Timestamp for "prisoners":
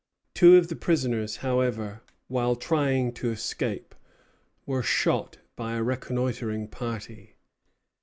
0.75-1.35